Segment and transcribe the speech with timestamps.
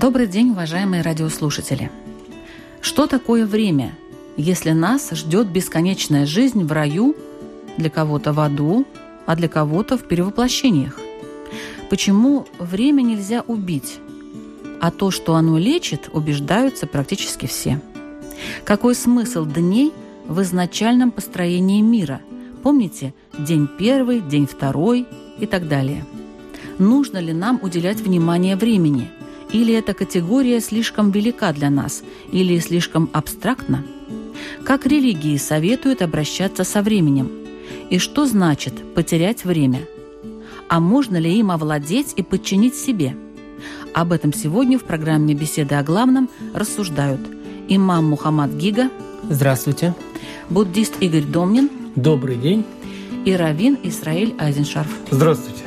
[0.00, 1.90] Добрый день, уважаемые радиослушатели.
[2.80, 3.98] Что такое время,
[4.36, 7.16] если нас ждет бесконечная жизнь в раю,
[7.76, 8.86] для кого-то в аду,
[9.26, 11.00] а для кого-то в перевоплощениях?
[11.90, 13.98] Почему время нельзя убить,
[14.80, 17.80] а то, что оно лечит, убеждаются практически все?
[18.62, 19.92] Какой смысл дней
[20.28, 22.20] в изначальном построении мира?
[22.62, 25.08] Помните, день первый, день второй
[25.40, 26.06] и так далее.
[26.78, 29.10] Нужно ли нам уделять внимание времени–
[29.52, 33.84] или эта категория слишком велика для нас, или слишком абстрактна?
[34.64, 37.30] Как религии советуют обращаться со временем?
[37.90, 39.80] И что значит потерять время?
[40.68, 43.16] А можно ли им овладеть и подчинить себе?
[43.94, 47.20] Об этом сегодня в программе «Беседы о главном» рассуждают
[47.68, 48.90] имам Мухаммад Гига.
[49.28, 49.94] Здравствуйте.
[50.50, 51.70] Буддист Игорь Домнин.
[51.96, 52.64] Добрый день.
[53.24, 54.88] И Равин Исраиль Айзеншарф.
[55.10, 55.64] Здравствуйте.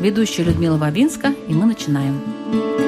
[0.00, 2.20] Ведущая Людмила Вавинска, и мы начинаем.
[2.52, 2.83] Было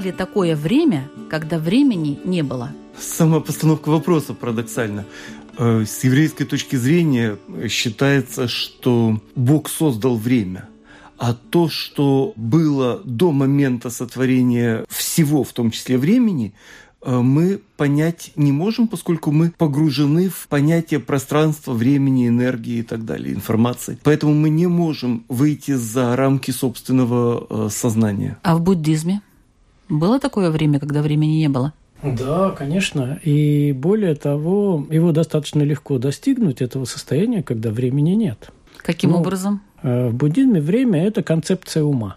[0.00, 2.70] ли такое время, когда времени не было?
[2.98, 5.04] Сама постановка вопроса парадоксальна.
[5.58, 10.68] Э, с еврейской точки зрения считается, что Бог создал время–
[11.22, 16.54] а то, что было до момента сотворения всего, в том числе времени,
[17.02, 23.04] Э, мы понять не можем, поскольку мы погружены в понятие пространства, времени, энергии и так
[23.04, 23.98] далее, информации.
[24.02, 28.38] Поэтому мы не можем выйти за рамки собственного э, сознания.
[28.42, 29.22] А в буддизме
[29.90, 31.72] было такое время, когда времени не было?
[32.02, 33.20] Да, конечно.
[33.22, 38.50] И более того, его достаточно легко достигнуть, этого состояния, когда времени нет.
[38.78, 39.60] Каким ну, образом?
[39.82, 42.16] Э, в буддизме время– это концепция ума.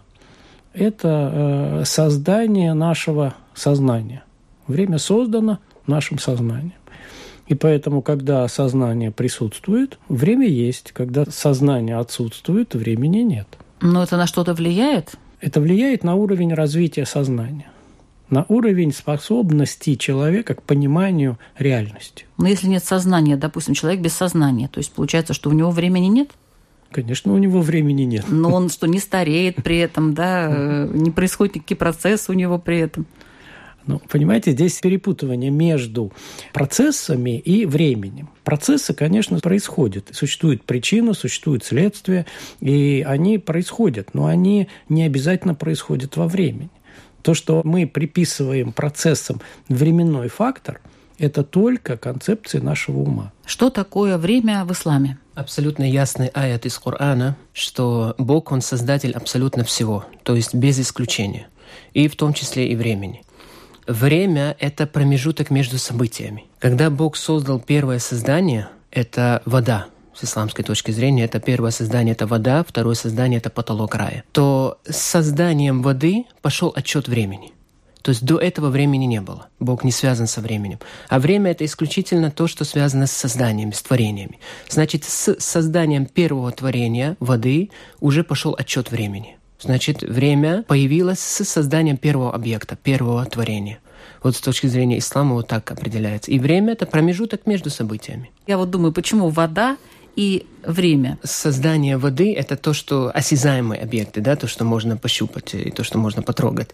[0.72, 4.24] Это создание нашего сознания–
[4.66, 6.72] Время создано нашим сознанием.
[7.46, 10.92] И поэтому, когда сознание присутствует, время есть.
[10.92, 13.46] Когда сознание отсутствует, времени нет.
[13.82, 15.16] Но это на что-то влияет?
[15.44, 17.66] Это влияет на уровень развития сознания
[18.30, 22.24] на уровень способности человека к пониманию реальности.
[22.38, 26.06] Но если нет сознания, допустим, человек без сознания, то есть получается, что у него времени
[26.06, 26.30] нет?
[26.90, 28.24] Конечно, у него времени нет.
[28.28, 32.58] Но он что, не стареет при этом, да, э, не происходит никакие процессы у него
[32.58, 33.06] при этом?
[33.86, 36.12] Ну, понимаете, здесь перепутывание между
[36.52, 38.30] процессами и временем.
[38.42, 40.08] Процессы, конечно, происходят.
[40.12, 42.26] Существует причина, существует следствие,
[42.60, 46.70] и они происходят, но они не обязательно происходят во времени.
[47.22, 50.80] То, что мы приписываем процессам временной фактор,
[51.18, 53.32] это только концепции нашего ума.
[53.46, 55.18] Что такое время в исламе?
[55.34, 61.48] Абсолютно ясный аят из Корана, что Бог, Он создатель абсолютно всего, то есть без исключения,
[61.92, 63.22] и в том числе и времени.
[63.86, 66.44] Время— это промежуток между событиями.
[66.58, 72.26] Когда Бог создал первое создание, это вода, с исламской точки зрения, это первое создание— это
[72.26, 77.52] вода, второе создание— это потолок рая, то с созданием воды пошел отчет времени.
[78.00, 79.48] То есть до этого времени не было.
[79.60, 80.78] Бог не связан со временем.
[81.08, 84.40] А время— это исключительно то, что связано с созданием, с творениями.
[84.68, 89.38] Значит, с созданием первого творения, воды, уже пошел отчет времени.
[89.64, 93.78] Значит, время появилось с созданием первого объекта, первого творения.
[94.22, 96.30] Вот с точки зрения ислама вот так определяется.
[96.30, 98.30] И время– это промежуток между событиями.
[98.46, 99.78] Я вот думаю, почему вода
[100.16, 101.18] и время.
[101.22, 105.96] Создание воды– это то, что осязаемые объекты, да, то, что можно пощупать и то, что
[105.96, 106.70] можно потрогать.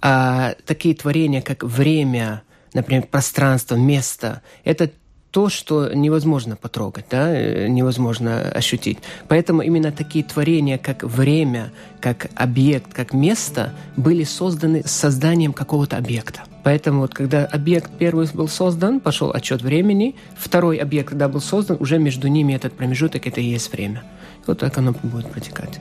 [0.00, 2.42] А такие творения, как время,
[2.72, 4.92] например, пространство, место– это
[5.30, 8.98] то, что невозможно потрогать, да, э, невозможно ощутить.
[9.28, 11.70] Поэтому именно такие творения, как время,
[12.00, 16.42] как объект, как место, были созданы созданием какого-то объекта.
[16.64, 21.76] Поэтому вот когда объект первый был создан, пошел отчет времени, второй объект, когда был создан,
[21.80, 24.02] уже между ними этот промежуток, это и есть время.
[24.46, 25.78] Вот так оно будет протекать.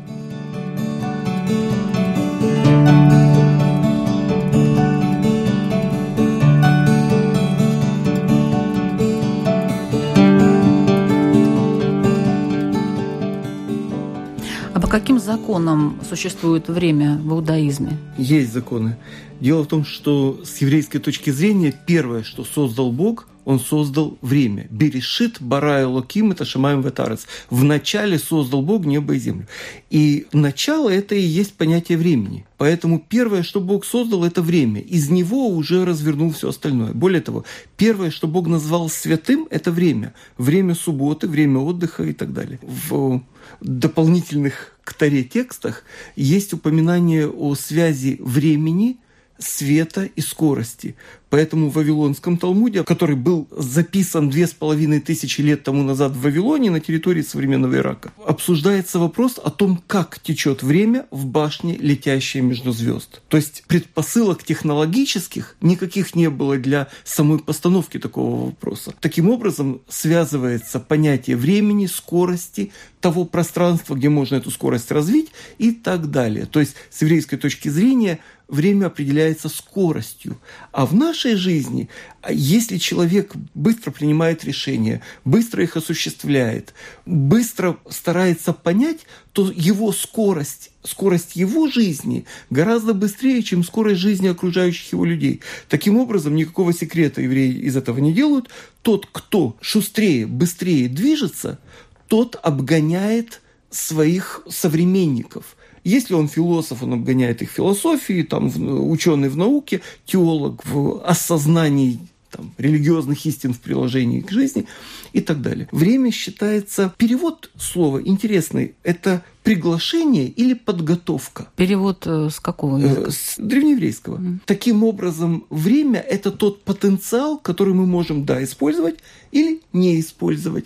[15.20, 17.98] Законам существует время в иудаизме?
[18.18, 18.98] Есть законы.
[19.40, 24.68] Дело в том, что с еврейской точки зрения первое, что создал Бог, он создал время.
[24.70, 27.28] Берешит бара локим это шамаем ветарец.
[27.50, 29.48] Начале создал Бог небо и землю.
[29.90, 32.46] И начало– это и есть понятие времени.
[32.58, 34.82] Поэтому первое, что Бог создал, это время.
[34.82, 36.92] Из него уже развернул все остальное.
[36.92, 37.46] Более того,
[37.78, 40.14] первое, что Бог назвал святым, это время.
[40.38, 42.60] Время субботы, время отдыха и так далее.
[42.62, 43.22] В
[43.62, 45.84] дополнительных к Таре текстах
[46.16, 48.98] есть упоминание о связи времени–
[49.40, 50.96] света и скорости.
[51.30, 56.22] Поэтому в Вавилонском Талмуде, который был записан две с половиной тысячи лет тому назад в
[56.22, 62.40] Вавилоне на территории современного Ирака, обсуждается вопрос о том, как течет время в башне, летящей
[62.40, 63.22] между звезд.
[63.28, 68.94] То есть предпосылок технологических никаких не было для самой постановки такого вопроса.
[69.02, 76.10] Таким образом связывается понятие времени, скорости, того пространства, где можно эту скорость развить и так
[76.10, 76.46] далее.
[76.46, 80.40] То есть с еврейской точки зрения время определяется скоростью.
[80.72, 81.90] А в нашей жизни,
[82.30, 86.74] если человек быстро принимает решения, быстро их осуществляет,
[87.06, 89.00] быстро старается понять,
[89.34, 95.42] то его скорость, скорость его жизни гораздо быстрее, чем скорость жизни окружающих его людей.
[95.68, 98.50] Таким образом, никакого секрета евреи из этого не делают.
[98.82, 101.60] Тот, кто шустрее, быстрее движется,
[102.08, 105.57] тот обгоняет своих современников–
[105.88, 108.52] если он философ, он обгоняет их философии, там,
[108.92, 112.00] ученый в науке, теолог в осознании
[112.30, 114.66] там, религиозных истин в приложении к жизни
[115.14, 115.68] и так далее.
[115.72, 116.94] Время считается...
[116.98, 118.76] Перевод слова интересный.
[118.84, 121.48] Это приглашение или подготовка.
[121.56, 123.08] Перевод э, с какого языка?
[123.08, 124.18] Э, с древнееврейского.
[124.18, 124.40] Mm.
[124.46, 128.98] Таким образом, время– это тот потенциал, который мы можем, да, использовать
[129.32, 130.66] или не использовать.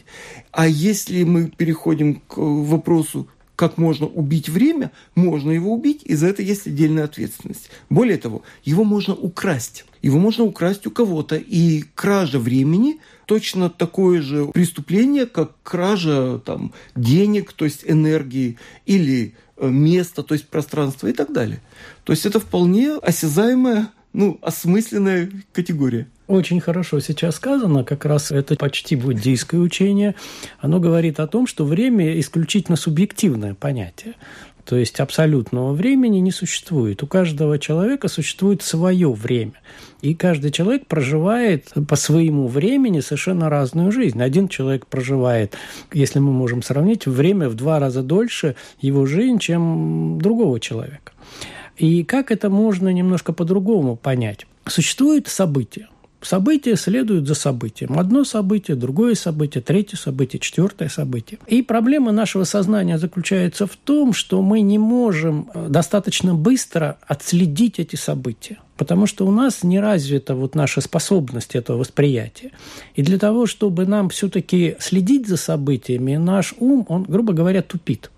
[0.51, 3.27] А если мы переходим к вопросу
[3.61, 7.69] как можно убить время, можно его убить, и за это есть отдельная ответственность.
[7.91, 9.85] Более того, его можно украсть.
[10.01, 16.73] Его можно украсть у кого-то, и кража времени точно такое же преступление, как кража там,
[16.95, 21.61] денег, то есть энергии, или э, места, то есть пространства и так далее.
[22.03, 26.07] То есть это вполне осязаемая, ну, осмысленная категория.
[26.31, 30.16] Очень хорошо сейчас сказано, как раз это почти буддийское учение.
[30.60, 34.13] Оно говорит о том, что время исключительно субъективное понятие.
[34.63, 37.04] То есть абсолютного времени не существует.
[37.04, 39.56] У каждого человека существует свое время.
[40.01, 44.24] И каждый человек проживает по своему времени совершенно разную жизнь.
[44.24, 45.57] Один человек проживает,
[45.92, 51.12] если мы можем сравнить, время в два раза дольше его жизнь, чем другого человека.
[51.75, 54.48] И как это можно немножко по-другому понять?
[54.66, 55.89] Существует событие.
[56.21, 57.97] События следуют за событием.
[57.97, 61.39] Одно событие, другое событие, третье событие, четвертое событие.
[61.47, 67.79] И проблема нашего сознания заключается в том, что мы не можем э, достаточно быстро отследить
[67.79, 72.50] эти события потому что у нас не развита вот наша способность этого восприятия.
[72.95, 78.09] И для того, чтобы нам все-таки следить за событиями, наш ум, он, грубо говоря, тупит.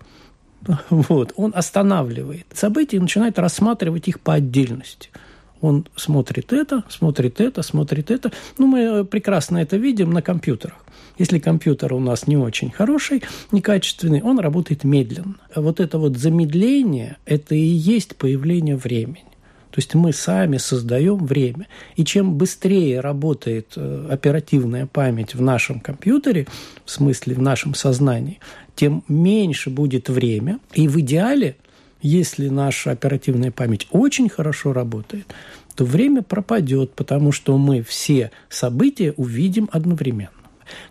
[0.88, 5.10] Вот, он останавливает события и начинает рассматривать их по отдельности–
[5.64, 8.30] он смотрит это, смотрит это, смотрит это.
[8.58, 10.76] Ну, мы э, прекрасно это видим на компьютерах.
[11.18, 15.36] Если компьютер у нас не очень хороший, некачественный, он работает медленно.
[15.56, 19.24] Вот это вот замедление– это и есть появление времени.
[19.70, 21.66] То есть мы сами создаем время.
[21.96, 26.46] И чем быстрее работает э, оперативная память в нашем компьютере,
[26.84, 28.38] в смысле в нашем сознании,
[28.76, 30.58] тем меньше будет время.
[30.74, 31.56] И в идеале
[32.04, 35.26] если наша оперативная память очень хорошо работает,
[35.74, 40.30] то время пропадет, потому что мы все события увидим одновременно.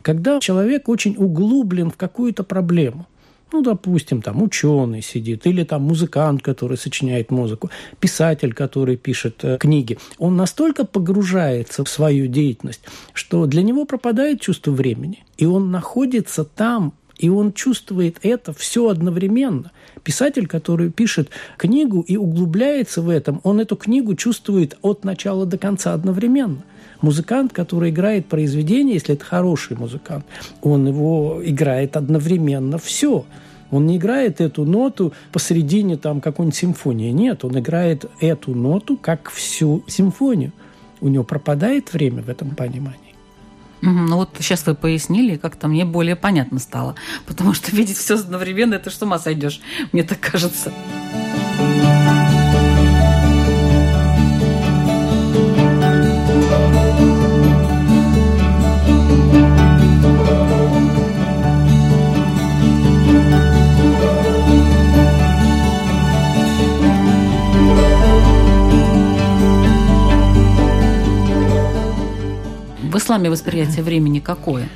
[0.01, 3.07] Когда человек очень углублен в какую-то проблему,
[3.51, 9.57] ну, допустим, там ученый сидит, или там музыкант, который сочиняет музыку, писатель, который пишет э,
[9.59, 12.81] книги, он настолько погружается в свою деятельность,
[13.13, 16.93] что для него пропадает чувство времени, и он находится там,
[17.23, 19.71] и он чувствует это все одновременно.
[20.03, 25.57] Писатель, который пишет книгу и углубляется в этом, он эту книгу чувствует от начала до
[25.57, 26.65] конца одновременно.
[26.99, 30.25] Музыкант, который играет произведение, если это хороший музыкант,
[30.61, 33.23] он его играет одновременно все.
[33.71, 37.11] Он не играет эту ноту посередине там какой-нибудь симфонии.
[37.11, 40.51] Нет, он играет эту ноту как всю симфонию.
[40.99, 43.02] У него пропадает время в этом понимании.
[43.85, 46.95] Ну вот сейчас вы пояснили, как-то мне более понятно стало.
[47.25, 49.59] Потому что видеть все одновременно, это что ума сойдешь,
[49.91, 50.71] мне так кажется.
[72.97, 74.69] Исламе восприятие времени какое?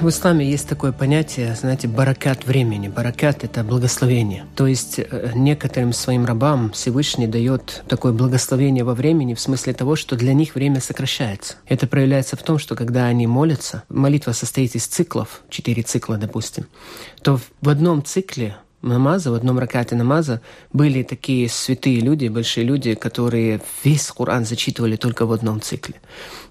[0.00, 2.88] В исламе есть такое понятие, знаете, баракат времени.
[2.88, 4.46] Баракат– это благословение.
[4.54, 9.96] То есть э, некоторым своим рабам Всевышний дает такое благословение во времени в смысле того,
[9.96, 11.54] что для них время сокращается.
[11.66, 16.66] Это проявляется в том, что когда они молятся, молитва состоит из циклов, четыре цикла, допустим,
[17.22, 20.40] то в одном цикле намаза, в одном ракате намаза
[20.72, 25.94] были такие святые люди, большие люди, которые весь Коран зачитывали только в одном цикле.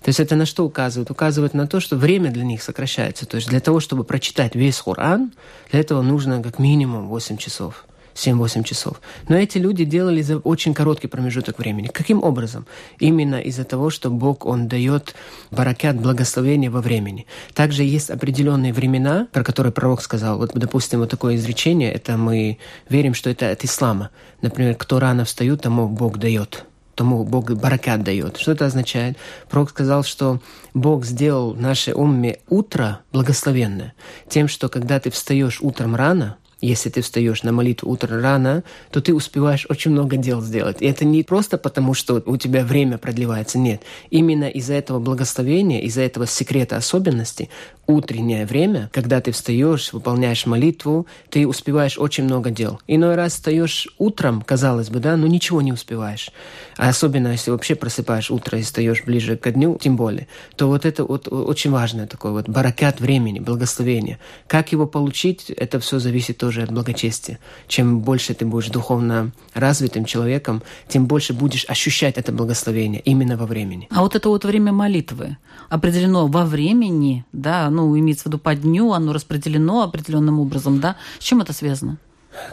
[0.01, 1.11] То есть это на что указывает?
[1.11, 3.25] Указывает на то, что время для них сокращается.
[3.25, 5.31] То есть для того, чтобы прочитать весь Коран,
[5.71, 7.85] для этого нужно как минимум 8 часов.
[8.15, 9.01] 7-8 часов.
[9.27, 11.87] Но эти люди делали за очень короткий промежуток времени.
[11.87, 12.65] Каким образом?
[12.99, 15.15] Именно из-за того, что Бог, Он дает
[15.51, 17.25] баракят, благословение во времени.
[17.53, 20.37] Также есть определенные времена, про которые пророк сказал.
[20.37, 22.57] Вот, допустим, вот такое изречение, это мы
[22.89, 24.09] верим, что это от ислама.
[24.41, 26.65] Например, кто рано встает, тому Бог дает
[27.01, 28.37] тому Бог баракат дает.
[28.37, 29.17] Что это означает?
[29.49, 30.39] Пророк сказал, что
[30.75, 33.93] Бог сделал наше умме утро благословенное
[34.29, 39.01] тем, что когда ты встаешь утром рано, если ты встаешь на молитву утром рано, то
[39.01, 40.81] ты успеваешь очень много дел сделать.
[40.81, 43.81] И это не просто потому, что у тебя время продлевается, нет.
[44.09, 47.49] Именно из-за этого благословения, из-за этого секрета особенности
[47.87, 52.79] утреннее время, когда ты встаешь, выполняешь молитву, ты успеваешь очень много дел.
[52.87, 56.31] Иной раз встаешь утром, казалось бы, да, но ничего не успеваешь.
[56.77, 60.85] А особенно, если вообще просыпаешь утро и встаешь ближе к дню, тем более, то вот
[60.85, 64.19] это вот очень важное такое вот баракат времени, благословение.
[64.47, 67.39] Как его получить, это все зависит тоже тоже от благочестия.
[67.67, 73.45] Чем больше ты будешь духовно развитым человеком, тем больше будешь ощущать это благословение именно во
[73.45, 73.87] времени.
[73.89, 75.37] А вот это вот время молитвы
[75.69, 80.95] определено во времени, да, ну, имеется в виду по дню, оно распределено определенным образом, да?
[81.19, 81.97] С чем это связано?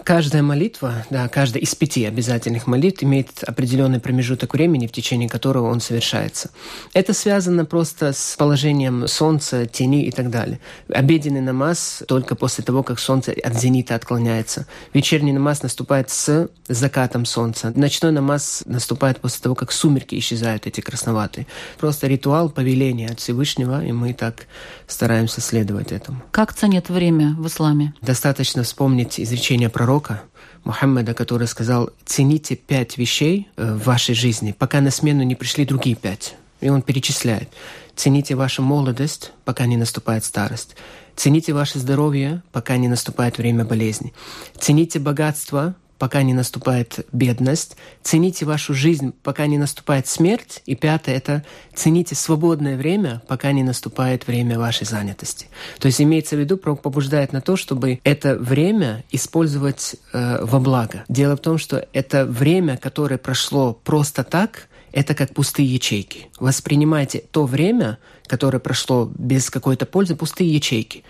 [0.04, 5.70] Каждая молитва, да, каждая из пяти обязательных молитв имеет определенный промежуток времени, в течение которого
[5.70, 6.50] он совершается.
[6.94, 10.60] Это связано просто с положением солнца, тени и так далее.
[10.88, 14.66] Обеденный намаз только после того, как солнце от зенита отклоняется.
[14.94, 17.72] Вечерний намаз наступает с закатом солнца.
[17.74, 21.46] Ночной намаз наступает после того, как сумерки исчезают, эти красноватые.
[21.78, 24.46] Просто ритуал повеления от Всевышнего, и мы так
[24.86, 26.22] стараемся следовать этому.
[26.30, 27.94] Как ценят время в исламе?
[28.00, 30.22] Достаточно вспомнить изречение изречение пророка
[30.64, 35.64] Мухаммеда, который сказал, цените пять вещей э, в вашей жизни, пока на смену не пришли
[35.64, 36.36] другие пять.
[36.60, 37.48] И он перечисляет.
[37.94, 40.76] Цените вашу молодость, пока не наступает старость.
[41.16, 44.12] Цените ваше здоровье, пока не наступает время болезни.
[44.58, 47.76] Цените богатство, пока не наступает бедность.
[48.02, 50.62] Цените вашу жизнь, пока не наступает смерть.
[50.66, 55.46] И пятое– это цените свободное время, пока не наступает время вашей занятости.
[55.78, 60.60] То есть имеется в виду, пророк побуждает на то, чтобы это время использовать э, во
[60.60, 61.04] благо.
[61.08, 66.28] Дело в том, что это время, которое прошло просто так, это как пустые ячейки.
[66.38, 71.04] Воспринимайте то время, которое прошло без какой-то пользы, пустые ячейки.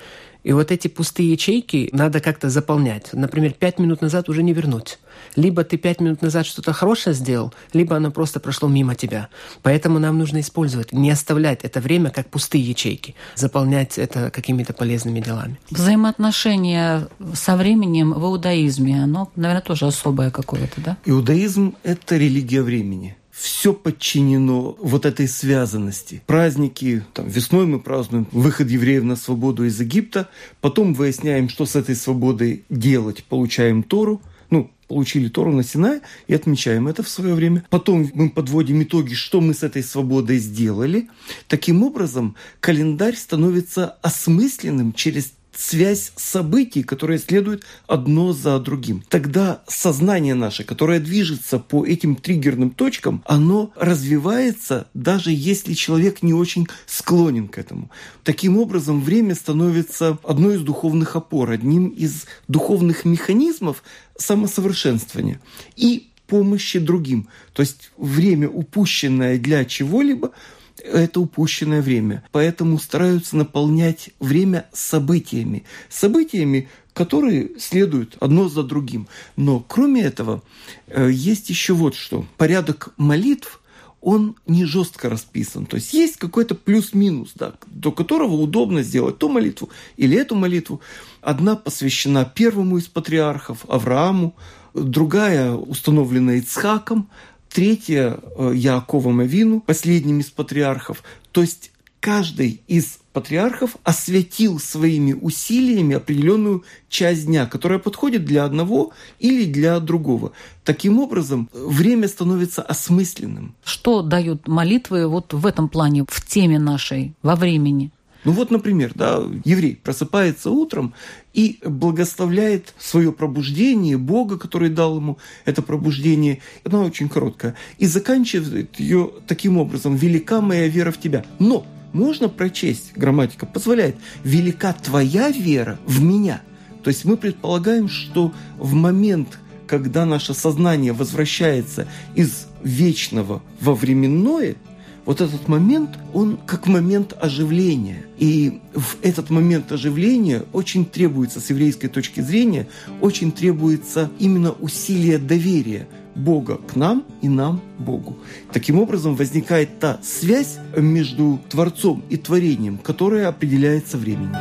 [0.44, 3.12] И вот эти пустые ячейки надо как-то заполнять.
[3.12, 4.98] Например, пять минут назад уже не вернуть.
[5.36, 9.28] Либо ты пять минут назад что-то хорошее сделал, либо оно просто прошло мимо тебя.
[9.62, 15.20] Поэтому нам нужно использовать, не оставлять это время как пустые ячейки, заполнять это какими-то полезными
[15.20, 15.58] делами.
[15.70, 20.96] Взаимоотношения со временем в иудаизме, оно, наверное, тоже особое какое-то, да?
[21.04, 26.22] Иудаизм– это религия времени все подчинено вот этой связанности.
[26.26, 30.28] Праздники, там, весной мы празднуем выход евреев на свободу из Египта,
[30.60, 36.34] потом выясняем, что с этой свободой делать, получаем Тору, ну, получили Тору на Синае и
[36.34, 37.64] отмечаем это в свое время.
[37.70, 41.08] Потом мы подводим итоги, что мы с этой свободой сделали.
[41.46, 49.02] Таким образом, календарь становится осмысленным через связь событий, которые следуют одно за другим.
[49.08, 56.32] Тогда сознание наше, которое движется по этим триггерным точкам, оно развивается, даже если человек не
[56.32, 57.90] очень склонен к этому.
[58.22, 63.82] Таким образом, время становится одной из духовных опор, одним из духовных механизмов
[64.16, 65.40] самосовершенствования
[65.74, 67.28] и помощи другим.
[67.52, 70.30] То есть время, упущенное для чего-либо,
[70.80, 72.24] это упущенное время.
[72.32, 75.64] Поэтому стараются наполнять время событиями.
[75.88, 79.08] Событиями, которые следуют одно за другим.
[79.36, 80.42] Но кроме этого,
[80.86, 82.26] э, есть еще вот что.
[82.36, 83.60] Порядок молитв
[84.00, 85.66] он не жестко расписан.
[85.66, 90.80] То есть есть какой-то плюс-минус, да, до которого удобно сделать ту молитву или эту молитву.
[91.20, 94.36] Одна посвящена первому из патриархов, Аврааму,
[94.74, 97.08] другая установлена Ицхаком,
[97.50, 101.02] третье э, Яаковом Авину, последним из патриархов.
[101.32, 108.92] То есть каждый из патриархов осветил своими усилиями определенную часть дня, которая подходит для одного
[109.18, 110.32] или для другого.
[110.64, 113.56] Таким образом, время становится осмысленным.
[113.64, 117.90] Что дают молитвы вот в этом плане, в теме нашей, во времени?
[118.24, 120.94] Ну вот, например, да, еврей просыпается утром
[121.34, 126.40] и благословляет свое пробуждение, Бога, который дал ему это пробуждение.
[126.64, 127.54] Она очень короткая.
[127.78, 129.94] И заканчивает ее таким образом.
[129.94, 131.24] «Велика моя вера в тебя».
[131.38, 136.42] Но можно прочесть, грамматика позволяет, «велика твоя вера в меня».
[136.82, 144.56] То есть мы предполагаем, что в момент, когда наше сознание возвращается из вечного во временное–
[145.08, 148.04] вот этот момент, он как момент оживления.
[148.18, 152.68] И в этот момент оживления очень требуется, с еврейской точки зрения,
[153.00, 158.18] очень требуется именно усилие доверия Бога к нам и нам Богу.
[158.52, 164.36] Таким образом возникает та связь между Творцом и творением, которая определяется временем.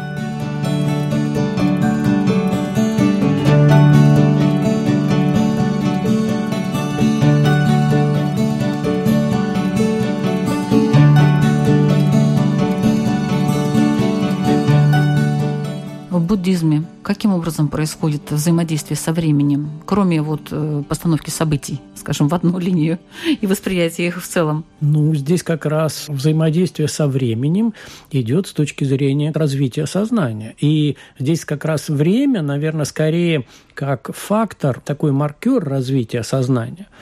[17.08, 23.00] Каким образом происходит взаимодействие со временем, кроме вот э, постановки событий, скажем, в одну линию
[23.26, 24.66] и восприятия их в целом?
[24.82, 27.74] Ну, здесь как раз взаимодействие со временем
[28.12, 30.56] идет с точки зрения развития сознания.
[30.60, 36.88] И здесь как раз время, наверное, скорее как фактор, такой маркер развития сознания–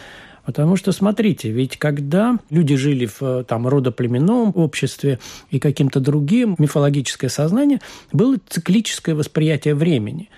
[0.45, 7.29] Потому что, смотрите, ведь когда люди жили в там, родоплеменном обществе и каким-то другим, мифологическое
[7.29, 10.29] сознание, было циклическое восприятие времени.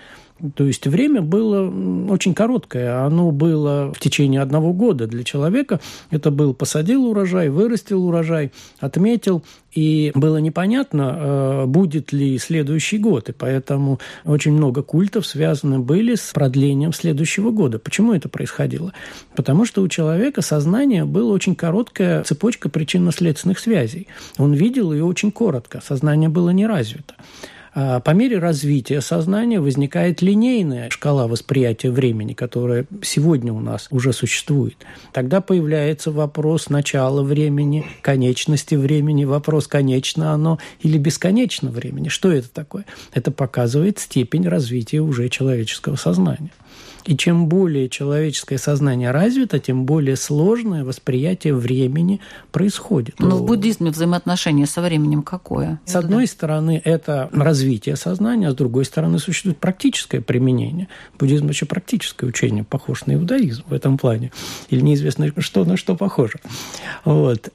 [0.54, 1.68] То есть время было
[2.10, 3.04] очень короткое.
[3.04, 5.80] Оно было в течение одного года для человека.
[6.10, 9.42] Это был посадил урожай, вырастил урожай, отметил.
[9.74, 13.28] И было непонятно, э, будет ли следующий год.
[13.28, 17.78] И поэтому очень много культов связаны были с продлением следующего года.
[17.78, 18.92] Почему это происходило?
[19.36, 24.06] Потому что у человека сознание было очень короткая цепочка причинно-следственных связей.
[24.38, 25.82] Он видел ее очень коротко.
[25.84, 27.14] Сознание было не развито.
[27.74, 34.12] А по мере развития сознания возникает линейная шкала восприятия времени, которая сегодня у нас уже
[34.12, 34.76] существует.
[35.12, 42.08] Тогда появляется вопрос начала времени, конечности времени, вопрос, конечно оно или бесконечно времени.
[42.08, 42.84] Что это такое?
[43.12, 46.50] Это показывает степень развития уже человеческого сознания.
[47.08, 52.20] И чем более человеческое сознание развито, тем более сложное восприятие времени
[52.52, 53.18] происходит.
[53.18, 55.80] Но в буддизме взаимоотношение со временем какое?
[55.86, 60.88] С одной стороны, это развитие сознания, а с другой стороны, существует практическое применение.
[61.18, 64.30] Буддизм очень практическое учение, похож на иудаизм в этом плане.
[64.68, 66.40] Или неизвестно, что на что похоже.
[67.06, 67.48] Вот.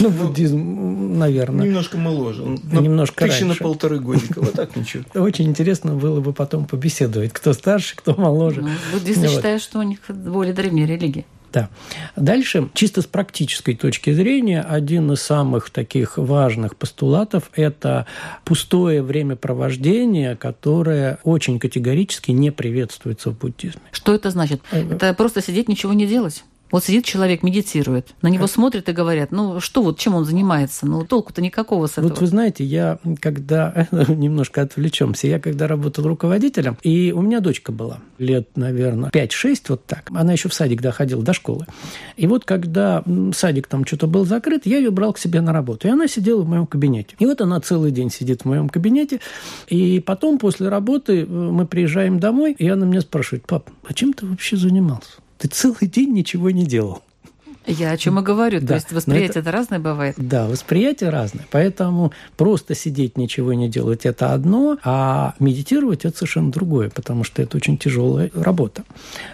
[0.00, 1.64] Ну, буддизм, наверное...
[1.64, 2.42] Немножко моложе.
[2.44, 3.58] Немножко Тысячи раньше.
[3.58, 4.40] на полторы годика.
[4.42, 5.04] Вот так ничего.
[5.14, 8.60] Очень интересно было бы потом побеседовать, кто старше, кто моложе.
[8.60, 9.30] Ну, буддисты Вот.
[9.30, 11.24] считают, что у них более древняя религия.
[11.52, 11.70] Да.
[12.14, 18.06] Дальше, чисто с практической точки зрения, один из самых таких важных постулатов– это
[18.44, 23.80] пустое времяпровождение, которое очень категорически не приветствуется в буддизме.
[23.92, 24.60] Что это значит?
[24.72, 26.44] Э, Это просто сидеть, ничего не делать?
[26.70, 30.86] Вот сидит человек, медитирует, на него смотрят и говорят, ну что вот, чем он занимается?
[30.86, 32.08] Ну толку-то никакого с этого.
[32.08, 37.72] Вот вы знаете, я когда немножко отвлечемся, я когда работал руководителем, и у меня дочка
[37.72, 40.10] была лет, наверное, 5-6, вот так.
[40.14, 41.66] Она еще в садик доходила до школы.
[42.16, 43.02] И вот когда
[43.34, 45.88] садик там что-то был закрыт, я ее брал к себе на работу.
[45.88, 47.16] И она сидела в моем кабинете.
[47.18, 49.20] И вот она целый день сидит в моем кабинете.
[49.68, 54.12] И потом после работы э, мы приезжаем домой, и она меня спрашивает, пап, а чем
[54.12, 55.12] ты вообще занимался?
[55.38, 57.02] Ты целый день ничего не делал.
[57.68, 58.60] Я о чем и говорю.
[58.60, 60.14] То Да, есть но восприятие это разное бывает.
[60.16, 61.46] Да, восприятие разное.
[61.50, 67.42] Поэтому просто сидеть, ничего не делать– это одно, а медитировать– это совершенно другое, потому что
[67.42, 68.84] это очень тяжелая работа.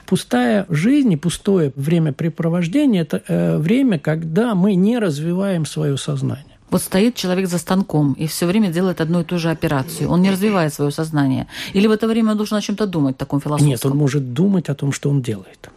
[0.04, 6.46] Пустая жизнь и пустое времяпрепровождение– это э, время, когда мы не развиваем свое сознание.
[6.70, 10.10] Вот стоит человек за станком и все время делает одну и ту же операцию.
[10.10, 11.46] Он не развивает свое сознание.
[11.72, 13.68] Или в это время он должен о чем-то думать, таком философском.
[13.68, 15.70] Нет, он может думать о том, что он делает.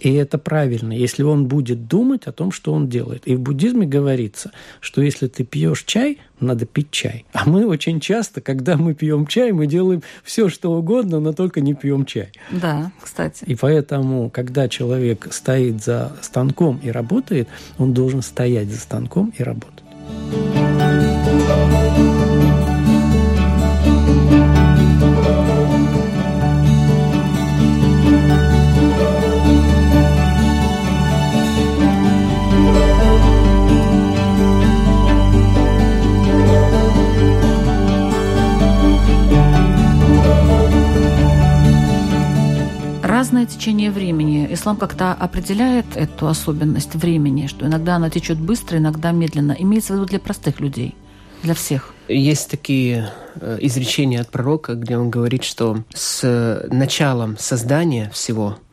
[0.00, 3.26] И это правильно, если он будет думать о том, что он делает.
[3.26, 7.26] И в буддизме говорится, что если ты пьешь чай, надо пить чай.
[7.32, 11.60] А мы очень часто, когда мы пьем чай, мы делаем все, что угодно, но только
[11.60, 12.32] не пьем чай.
[12.50, 13.44] Да, кстати.
[13.44, 19.42] И поэтому, когда человек стоит за станком и работает, он должен стоять за станком и
[19.42, 19.84] работать.
[43.46, 44.48] Течение времени.
[44.50, 49.56] Ислам как-то определяет эту особенность времени, что иногда она течет быстро, иногда медленно.
[49.58, 50.94] Имеется в виду для простых людей,
[51.42, 51.94] для всех.
[52.08, 58.58] Есть такие э, изречения от пророка, где он говорит, что с началом создания всего–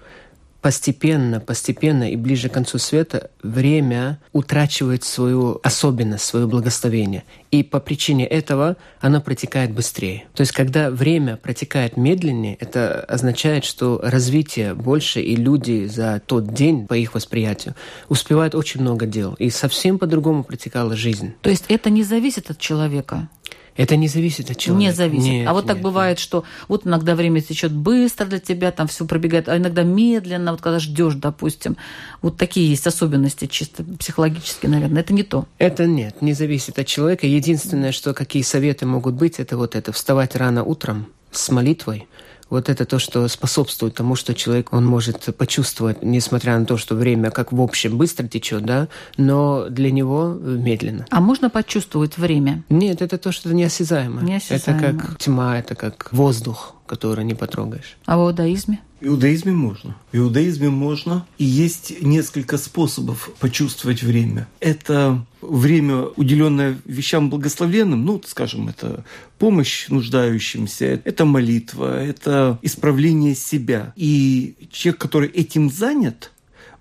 [0.68, 7.24] постепенно, постепенно и ближе к концу света время утрачивает свою особенность, свое благословение.
[7.52, 10.26] И по причине этого оно протекает быстрее.
[10.34, 16.54] То есть, когда время протекает медленнее, это означает, что развитие больше, и люди за тот
[16.54, 17.74] день, по их восприятию,
[18.10, 19.36] успевают очень много дел.
[19.36, 21.34] И совсем по-другому протекала жизнь.
[21.44, 23.30] То есть это не зависит от человека?
[23.78, 24.90] Это не зависит от человека.
[24.90, 25.28] Не зависит.
[25.28, 28.88] Нет, а вот так нет, бывает, что вот иногда время течет быстро для тебя, там
[28.88, 31.78] все пробегает, а иногда медленно, вот когда ждешь, допустим.
[32.22, 35.02] Вот такие есть особенности чисто психологические, наверное.
[35.02, 35.46] Это не то.
[35.60, 37.28] Это нет, не зависит от человека.
[37.28, 42.08] Единственное, что какие советы могут быть, это вот это вставать рано утром с молитвой,
[42.50, 46.96] вот это то, что способствует тому, что человек, он может почувствовать, несмотря на то, что
[46.96, 51.06] время как в общем быстро течет, да, но для него медленно.
[51.10, 52.64] А можно почувствовать время?
[52.70, 54.22] Нет, это то, что неосязаемо.
[54.22, 54.82] Неосязаемо.
[54.82, 57.98] Это как тьма, это как воздух, который не потрогаешь.
[58.06, 58.80] А в иудаизме?
[59.00, 59.96] В иудаизме можно.
[60.12, 61.28] В иудаизме можно.
[61.38, 64.48] И есть несколько способов почувствовать время.
[64.60, 69.06] Это время, уделенное вещам благословенным, ну, скажем, это
[69.38, 73.94] помощь нуждающимся, это молитва, это исправление себя.
[73.96, 76.32] И человек, который этим занят,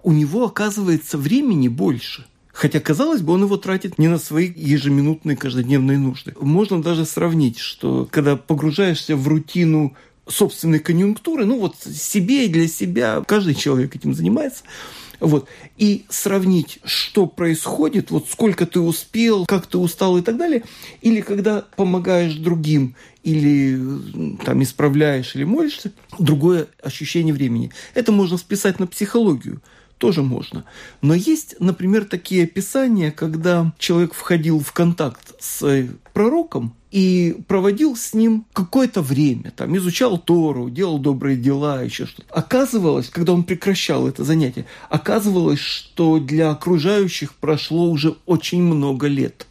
[0.03, 2.25] у него оказывается времени больше–
[2.57, 6.33] Хотя, казалось бы, он его тратит не на свои ежеминутные каждодневные нужды.
[6.41, 9.95] Можно даже сравнить, что когда погружаешься в рутину
[10.29, 14.65] собственной конъюнктуры, ну вот себе и для себя, каждый человек этим занимается,
[15.21, 15.49] вот.
[15.77, 20.63] И сравнить, что происходит, вот сколько ты успел, как ты устал и так далее.
[21.01, 23.81] Или когда помогаешь другим, или
[24.45, 27.71] там исправляешь, или молишься, другое ощущение времени.
[27.95, 29.61] Это можно списать на психологию
[29.99, 30.65] тоже можно.
[31.01, 38.15] Но есть, например, такие описания, когда человек входил в контакт с пророком и проводил с
[38.15, 42.33] ним какое-то время, там, изучал Тору, делал добрые дела, еще что-то.
[42.33, 49.47] Оказывалось, когда он прекращал это занятие, оказывалось, что для окружающих прошло уже очень много лет.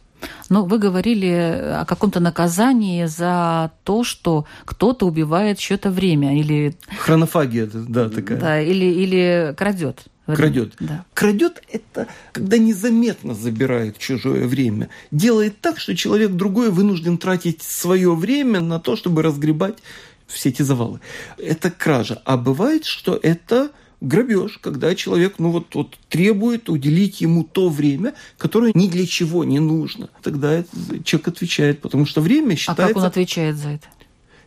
[0.48, 6.76] Но вы говорили о каком-то наказании за то, что кто-то убивает чье-то время или...
[6.98, 8.40] Хронофагия, да, такая.
[8.40, 10.06] Да, или, или крадет.
[10.26, 10.74] Крадет.
[10.80, 11.04] Да.
[11.14, 14.88] Крадет это когда незаметно забирает чужое время.
[15.10, 19.78] Делает так, что человек другой вынужден тратить свое время на то, чтобы разгребать
[20.26, 21.00] все эти завалы.
[21.38, 22.20] Это кража.
[22.24, 28.14] А бывает, что это грабеж, когда человек ну вот, вот требует уделить ему то время,
[28.36, 30.10] которое ни для чего не нужно.
[30.22, 30.64] Тогда
[31.04, 32.84] человек отвечает, потому что время считается...
[32.84, 33.86] А как он отвечает за это?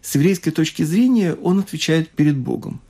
[0.02, 2.82] С еврейской точки зрения он отвечает перед Богом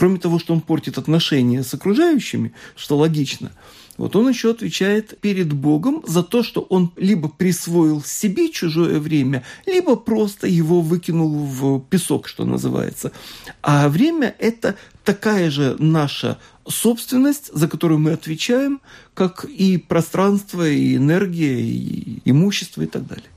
[0.00, 3.52] кроме того, что он портит отношения с окружающими, что логично,
[3.98, 9.44] вот он еще отвечает перед Богом за то, что он либо присвоил себе чужое время,
[9.66, 13.12] либо просто его выкинул в песок, что называется.
[13.60, 18.80] А время– это такая же наша собственность, за которую мы отвечаем,
[19.12, 23.28] как и пространство, и энергия, и имущество и так далее.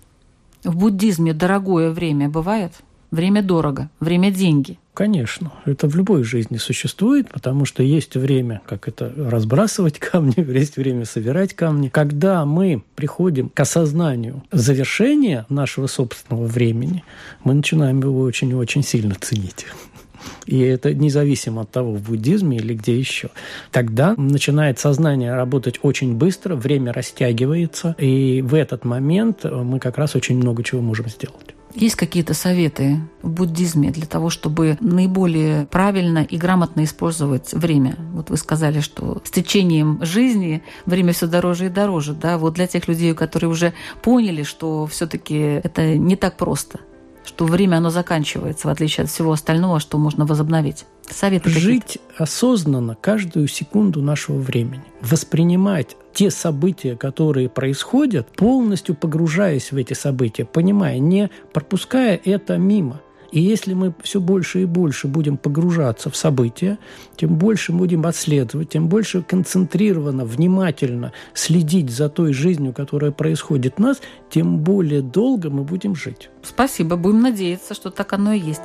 [0.64, 2.72] В буддизме дорогое время бывает?
[3.12, 4.80] Время дорого, время– деньги.
[4.94, 10.78] Конечно, это в любой жизни существует, потому что есть время, как это разбрасывать камни, есть
[10.78, 11.90] время собирать камни.
[11.90, 17.04] Когда мы приходим к осознанию завершения нашего собственного времени,
[17.44, 19.66] мы начинаем его очень-очень сильно ценить.
[20.46, 23.30] И это независимо от того, в буддизме или где еще.
[23.72, 30.16] Тогда начинает сознание работать очень быстро, время растягивается, и в этот момент мы как раз
[30.16, 31.56] очень много чего можем сделать.
[31.76, 37.96] Есть какие-то советы в буддизме для того, чтобы наиболее правильно и грамотно использовать время?
[38.14, 42.14] Вот вы сказали, что с течением жизни время все дороже и дороже.
[42.14, 42.38] Да?
[42.38, 46.80] Вот для тех людей, которые уже поняли, что все-таки это не так просто,
[47.26, 50.86] что время оно заканчивается, в отличие от всего остального, что можно возобновить.
[51.10, 54.84] Советы Жить осознанно каждую секунду нашего времени.
[55.02, 63.02] Воспринимать те события, которые происходят, полностью погружаясь в эти события, понимая, не пропуская это мимо.
[63.34, 66.78] И если мы все больше и больше будем погружаться в события,
[67.16, 73.80] тем больше будем отследовать, тем больше концентрированно, внимательно следить за той жизнью, которая происходит в
[73.80, 76.30] нас, тем более долго мы будем жить.
[76.44, 76.96] Спасибо.
[76.96, 78.62] Будем надеяться, что так оно и есть.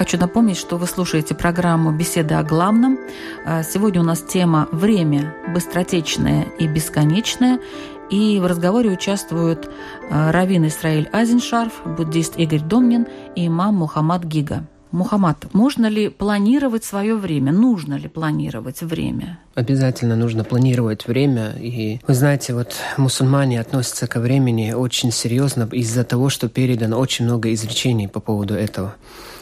[0.00, 2.98] Хочу напомнить, что вы слушаете программу «Беседы о главном».
[3.44, 5.34] А, сегодня у нас тема «Время.
[5.52, 7.60] Быстротечное и бесконечное».
[8.10, 9.70] И в разговоре участвуют
[10.10, 14.64] а, раввин Исраиль Азеншарф, буддист Игорь Домнин и имам Мухаммад Гига.
[14.90, 17.52] Мухаммад, можно ли планировать свое время?
[17.52, 19.38] Нужно ли планировать время?
[19.54, 21.52] Обязательно нужно планировать время.
[21.60, 27.26] И вы знаете, вот мусульмане относятся ко времени очень серьезно из-за того, что передано очень
[27.26, 28.94] много изречений по поводу этого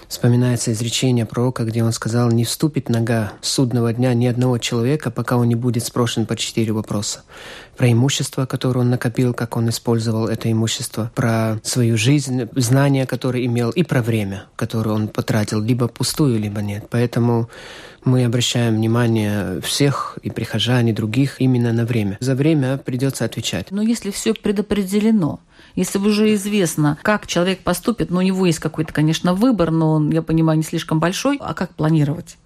[0.08, 5.36] вспоминается изречение пророка, где он сказал, «Не вступит нога судного дня ни одного человека, пока
[5.36, 7.22] он не будет спрошен по четыре вопроса.
[7.76, 13.46] Про имущество, которое он накопил, как он использовал это имущество, про свою жизнь, знания, которые
[13.46, 16.86] имел, и про время, которое он потратил, либо пустую, либо нет.
[16.90, 17.48] Поэтому
[18.04, 22.16] мы обращаем внимание всех, и прихожан, и других, именно на время.
[22.20, 23.70] За время придется отвечать.
[23.70, 25.40] Но если все предопределено,
[25.78, 30.10] если уже известно, как человек поступит, ну, у него есть какой-то, конечно, выбор, но он,
[30.10, 32.36] я понимаю, не слишком большой, а как планировать?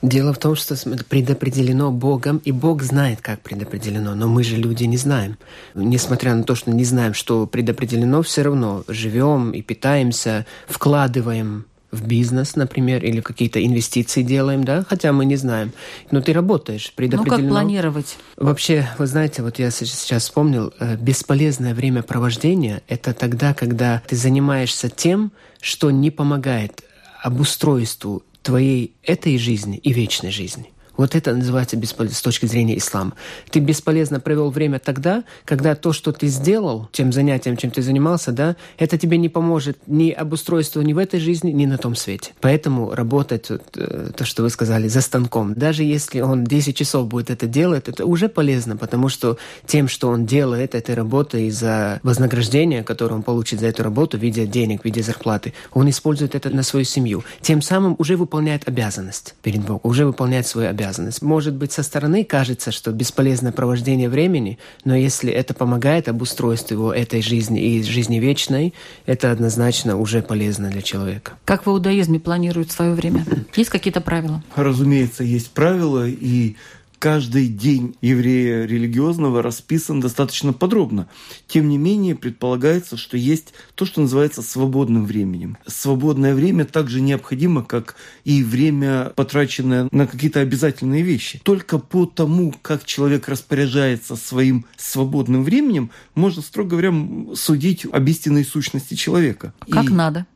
[0.00, 0.76] Дело в том, что
[1.08, 5.38] предопределено Богом, и Бог знает, как предопределено, но мы же люди не знаем.
[5.74, 12.06] Несмотря на то, что не знаем, что предопределено, все равно живем и питаемся, вкладываем в
[12.06, 15.72] бизнес, например, или какие-то инвестиции делаем, да, хотя мы не знаем.
[16.10, 17.36] Но ты работаешь, предопределено.
[17.36, 18.16] Ну, как планировать?
[18.36, 24.90] Вообще, вы знаете, вот я сейчас вспомнил, э, бесполезное времяпровождение– это тогда, когда ты занимаешься
[24.90, 26.84] тем, что не помогает
[27.22, 30.70] обустройству твоей этой жизни и вечной жизни.
[30.98, 33.12] Вот это называется бесполезно с точки зрения ислама.
[33.50, 38.32] Ты бесполезно провел время тогда, когда то, что ты сделал, тем занятием, чем ты занимался,
[38.32, 42.32] да, это тебе не поможет ни обустройству ни в этой жизни, ни на том свете.
[42.40, 47.30] Поэтому работать, э, то, что вы сказали, за станком, даже если он 10 часов будет
[47.30, 52.82] это делать, это уже полезно, потому что тем, что он делает этой работой из-за вознаграждения,
[52.82, 56.50] которое он получит за эту работу в виде денег, в виде зарплаты, он использует это
[56.50, 57.22] на свою семью.
[57.40, 61.22] Тем самым уже выполняет обязанность перед Богом, уже выполняет свою обязанность обязанность.
[61.22, 66.92] Может быть, со стороны кажется, что бесполезное провождение времени, но если это помогает обустройству его
[66.92, 68.74] этой жизни и жизни вечной,
[69.06, 71.32] это однозначно уже полезно для человека.
[71.44, 73.24] Как в иудаизме планируют свое время?
[73.54, 74.42] Есть какие-то правила?
[74.56, 76.56] Разумеется, есть правила, и
[76.98, 81.08] каждый день еврея религиозного расписан достаточно подробно.
[81.46, 85.56] Тем не менее, предполагается, что есть то, что называется свободным временем.
[85.66, 91.40] Свободное время также необходимо, как и время, потраченное на какие-то обязательные вещи.
[91.42, 96.92] Только по тому, как человек распоряжается своим свободным временем, можно, строго говоря,
[97.34, 99.52] судить об истинной сущности человека.
[99.70, 100.26] Как и надо?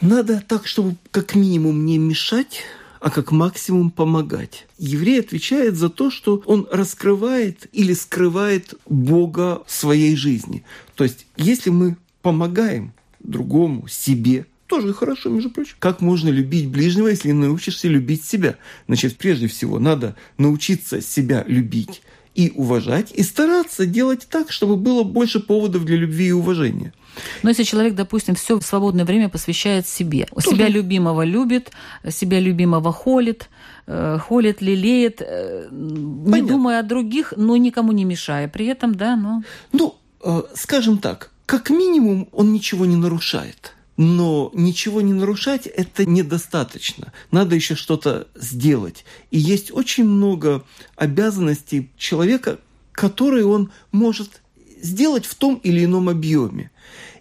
[0.00, 2.62] Надо так, чтобы как минимум не мешать
[3.04, 4.66] а как максимум помогать.
[4.78, 10.64] Еврей отвечает за то, что он раскрывает или скрывает Бога в своей жизни.
[10.94, 15.76] То есть, если мы помогаем другому, себе, тоже хорошо, между прочим.
[15.80, 18.56] Как можно любить ближнего, если не научишься любить себя?
[18.86, 22.00] Значит, прежде всего, надо научиться себя любить
[22.34, 26.94] и уважать, и стараться делать так, чтобы было больше поводов для любви и уважения.
[27.42, 30.50] Но если человек, допустим, все свободное время посвящает себе, Тоже.
[30.50, 31.70] себя любимого любит,
[32.08, 33.48] себя любимого холит,
[33.86, 36.34] э, холит, лелеет, э, Понятно.
[36.34, 38.48] не думая о других, но никому не мешая.
[38.48, 39.42] При этом, да, но...
[39.72, 43.72] Ну, э, скажем так, как минимум он ничего не нарушает.
[43.96, 47.12] Но ничего не нарушать– это недостаточно.
[47.30, 49.04] Надо еще что-то сделать.
[49.30, 50.64] И есть очень много
[50.96, 52.58] обязанностей человека,
[52.90, 54.40] которые он может
[54.80, 56.70] сделать в том или ином объеме.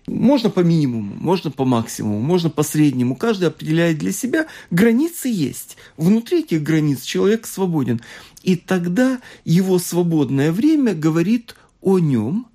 [0.06, 3.16] Можно по минимуму, можно по максимуму, можно по среднему.
[3.16, 4.48] Каждый определяет для себя.
[4.70, 5.78] Границы есть.
[5.96, 8.02] Внутри этих границ человек свободен.
[8.42, 12.48] И тогда его свободное время говорит о нем.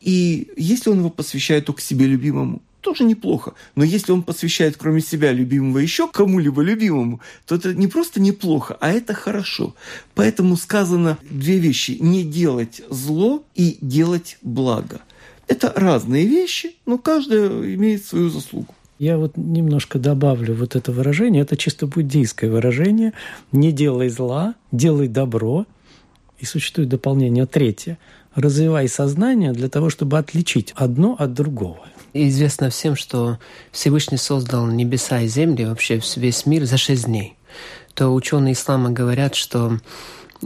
[0.00, 3.52] И если он его посвящает только себе любимому, тоже неплохо.
[3.74, 8.78] Но если он посвящает, кроме себя, любимого еще кому-либо любимому, то это не просто неплохо,
[8.80, 9.74] а это хорошо.
[10.14, 11.98] Поэтому сказано две вещи.
[12.00, 15.00] Не делать зло и делать благо.
[15.48, 18.74] Это разные вещи, но каждая имеет свою заслугу.
[18.98, 21.42] Я вот немножко добавлю вот это выражение.
[21.42, 23.12] Это чисто буддийское выражение.
[23.52, 25.66] Не делай зла, делай добро.
[26.38, 27.98] И существует дополнение третье.
[28.38, 31.80] Развивай сознание для того, чтобы отличить одно от другого.
[32.12, 33.40] Известно всем, что
[33.72, 37.36] Всевышний создал небеса и земли, вообще весь мир за шесть дней.
[37.94, 39.80] То ученые ислама говорят, что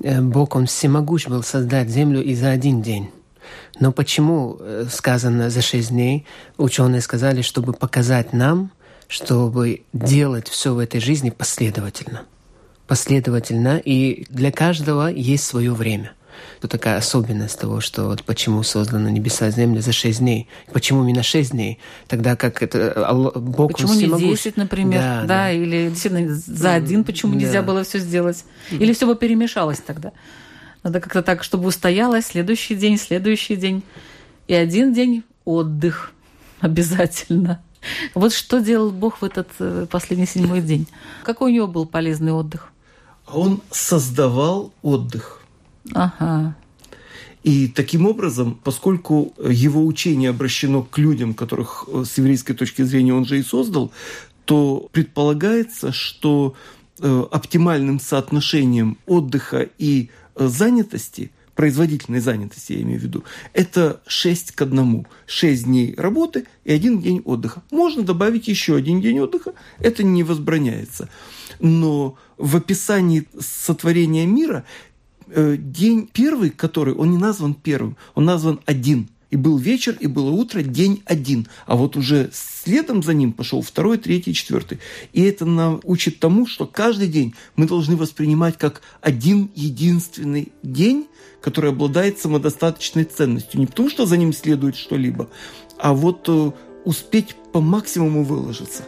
[0.02, 3.10] э, Бог, Он всемогущ был создать землю и за один день.
[3.78, 6.24] Но почему э, сказано за шесть дней?
[6.56, 8.70] Ученые сказали, чтобы показать нам,
[9.06, 12.22] чтобы делать все в этой жизни последовательно.
[12.86, 16.12] Последовательно, и для каждого есть свое время–
[16.58, 20.48] Это такая особенность того, что вот почему созданы небеса и земля за шесть дней.
[20.72, 21.78] Почему именно шесть дней?
[22.08, 25.00] Тогда как это Бог Почему не десять, например?
[25.00, 25.50] Да, да, да.
[25.52, 27.38] Или действительно за один почему да.
[27.38, 28.44] нельзя было все сделать?
[28.70, 30.12] Или все бы перемешалось тогда?
[30.82, 33.82] Надо как-то так, чтобы устоялось следующий день, следующий день.
[34.48, 36.12] И один день отдых
[36.60, 37.62] обязательно.
[38.14, 40.86] Вот что делал Бог в этот э, последний седьмой день?
[41.24, 42.72] Какой у него был полезный отдых?
[43.26, 45.41] Он создавал отдых.
[45.92, 46.56] Ага.
[47.42, 53.14] И таким образом, поскольку его учение обращено к людям, которых э, с еврейской точки зрения
[53.14, 53.90] он же и создал,
[54.44, 56.54] то предполагается, что
[57.00, 64.62] э, оптимальным соотношением отдыха и занятости– производительной занятости, я имею в виду, это 6 к
[64.62, 65.06] 1.
[65.26, 67.62] 6 дней работы и один день отдыха.
[67.70, 71.08] Можно добавить еще один день отдыха, это не возбраняется.
[71.60, 74.91] Но в описании сотворения мира э,
[75.28, 79.08] день первый, который, он не назван первым, он назван один.
[79.32, 81.48] И был вечер, и было утро, день один.
[81.66, 84.78] А вот уже следом за ним пошел второй, третий, четвертый.
[85.14, 91.06] И это нам учит тому, что каждый день мы должны воспринимать как один единственный день,
[91.40, 93.58] который обладает самодостаточной ценностью.
[93.58, 95.30] Не потому, что за ним следует что-либо,
[95.78, 96.50] а вот э,
[96.84, 98.84] успеть по максимуму выложиться.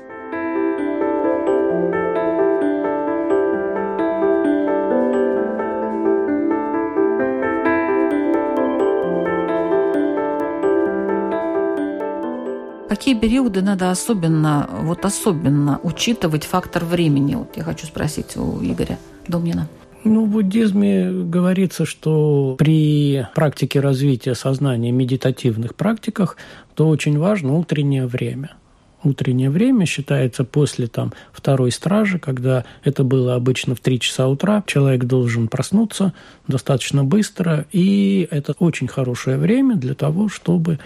[12.94, 17.34] Какие периоды надо особенно, вот особенно учитывать фактор времени?
[17.34, 19.66] Вот я хочу спросить у Игоря Домнина.
[20.04, 26.36] Ну, в буддизме говорится, что при практике развития сознания, медитативных практиках,
[26.76, 28.52] то очень важно утреннее время–
[29.04, 34.62] утреннее время считается после там, второй стражи, когда это было обычно в 3 часа утра.
[34.66, 36.12] Человек должен проснуться
[36.48, 40.78] достаточно быстро, и это очень хорошее время для того, чтобы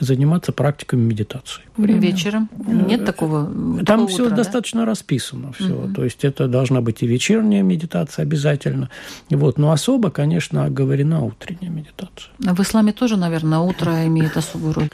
[0.00, 1.62] заниматься практиками медитации.
[1.76, 2.00] Время.
[2.00, 2.48] Вечером?
[2.66, 4.86] Нет э, такого Там такого все утра, достаточно да?
[4.86, 5.52] расписано.
[5.52, 5.74] Все.
[5.74, 5.94] Угу.
[5.94, 8.90] То есть это должна быть и вечерняя медитация обязательно.
[9.30, 9.58] Вот.
[9.58, 12.32] Но особо, конечно, оговорена утренняя медитация.
[12.46, 14.88] А в исламе тоже, наверное, утро имеет особую роль.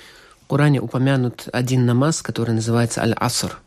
[0.53, 3.59] Коране упомянут один намаз, который называется Аль-Аср.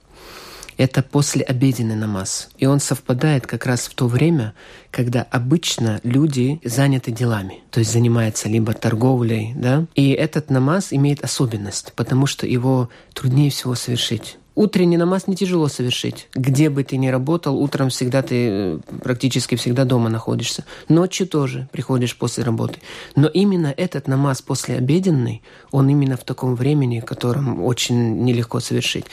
[0.77, 2.49] Это послеобеденный намаз.
[2.59, 4.53] И он совпадает как раз в то время,
[4.91, 9.87] когда обычно люди заняты делами, то есть занимаются либо торговлей, да.
[9.95, 14.37] И этот намаз имеет особенность, потому что его труднее всего совершить.
[14.55, 16.29] Утренний намаз не тяжело совершить.
[16.33, 20.63] Где бы ты ни работал, утром всегда ты э, практически всегда дома находишься.
[20.87, 22.79] Ночью тоже приходишь после работы.
[23.15, 29.05] Но именно этот намаз после обеденный, он именно в таком времени, котором очень нелегко совершить.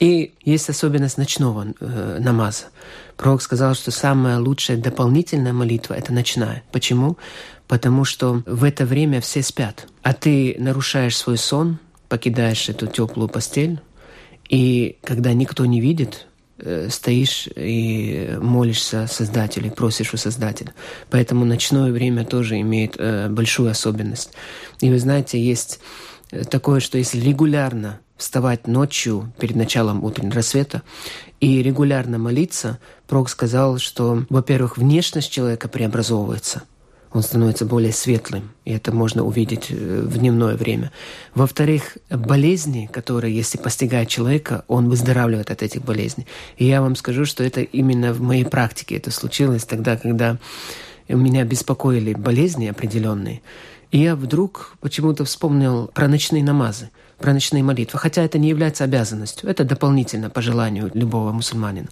[0.00, 2.64] И есть особенность ночного э, намаза.
[3.16, 6.62] Пророк сказал, что самая лучшая дополнительная молитва– это ночная.
[6.72, 7.16] Почему?
[7.68, 13.28] Потому что в это время все спят, а ты нарушаешь свой сон, покидаешь эту теплую
[13.28, 13.80] постель,
[14.50, 16.26] и когда никто не видит,
[16.58, 20.74] э, стоишь и молишься Создателю, просишь у Создателя.
[21.08, 24.32] Поэтому ночное время тоже имеет э, большую особенность.
[24.80, 25.78] И вы знаете, есть
[26.32, 30.82] э, такое, что если регулярно вставать ночью перед началом утреннего рассвета
[31.38, 36.64] и регулярно молиться, Пророк сказал, что, во-первых, внешность человека преобразовывается–
[37.12, 40.92] он становится более светлым, и это можно увидеть э, в дневное время.
[41.34, 46.26] Во-вторых, болезни, которые, если постигает человека, он выздоравливает от этих болезней.
[46.56, 50.38] И я вам скажу, что это именно в моей практике это случилось тогда, когда
[51.08, 53.42] меня беспокоили болезни определенные.
[53.90, 58.84] И я вдруг почему-то вспомнил про ночные намазы про ночные молитвы, хотя это не является
[58.84, 61.88] обязанностью, это дополнительно по желанию любого мусульманина.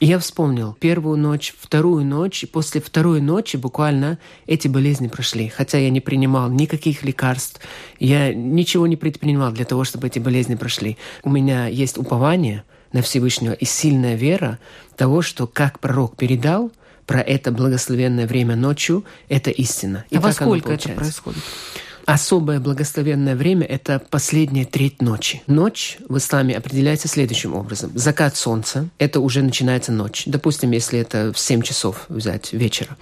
[0.00, 5.48] И я вспомнил первую ночь, вторую ночь, и после второй ночи буквально эти болезни прошли,
[5.48, 7.60] хотя я не принимал никаких лекарств,
[7.98, 10.96] я ничего не предпринимал для того, чтобы эти болезни прошли.
[11.24, 14.58] У меня есть упование на Всевышнего и сильная вера
[14.96, 16.70] того, что как пророк передал,
[17.06, 20.04] про это благословенное время ночью, это истина.
[20.10, 21.42] И а во сколько это происходит?
[22.08, 25.42] Особое благословенное время– это последняя треть ночи.
[25.46, 27.92] Ночь в исламе определяется следующим образом.
[27.94, 30.22] Закат солнца– это уже начинается ночь.
[30.24, 32.96] Допустим, если это в 7 часов взять вечера.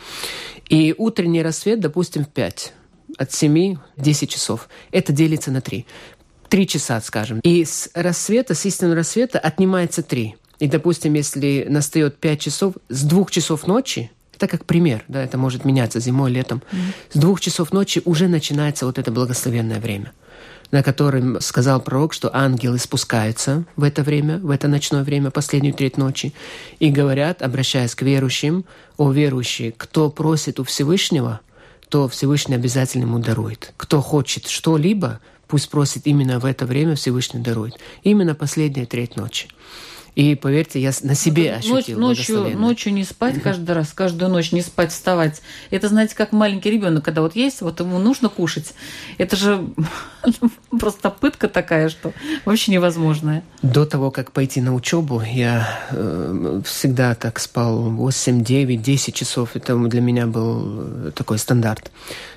[0.68, 2.72] И утренний рассвет, допустим, в 5.
[3.16, 4.68] От 7 10 часов.
[4.90, 5.86] Это делится на 3.
[6.48, 7.38] 3 часа, скажем.
[7.44, 10.34] И с рассвета, с истинного рассвета отнимается 3.
[10.58, 15.38] И, допустим, если настает 5 часов, с 2 часов ночи это как пример, да, это
[15.38, 16.62] может меняться зимой, летом.
[16.70, 17.12] Mm-hmm.
[17.14, 20.12] С двух часов ночи уже начинается вот это благословенное время,
[20.70, 25.74] на котором сказал пророк, что ангелы спускаются в это время, в это ночное время, последнюю
[25.74, 26.34] треть ночи,
[26.78, 28.64] и говорят, обращаясь к верующим,
[28.98, 31.40] о верующие, кто просит у Всевышнего,
[31.88, 33.72] то Всевышний обязательно ему дарует.
[33.76, 37.74] Кто хочет что-либо, пусть просит именно в это время Всевышний дарует.
[38.02, 39.48] Именно последняя треть ночи.
[40.16, 44.50] И поверьте, я на себе ощутил Ночь, ночью, ночью не спать каждый раз, каждую ночь
[44.50, 45.42] не спать, вставать.
[45.70, 48.72] Это, знаете, как маленький ребенок, когда вот есть, вот ему нужно кушать.
[49.18, 49.68] Это же
[50.70, 52.14] просто пытка такая, что
[52.46, 53.44] вообще невозможная.
[53.60, 59.50] До того, как пойти на учебу, я э, всегда так спал 8, 9, 10 часов.
[59.52, 61.92] Это для меня был такой стандарт.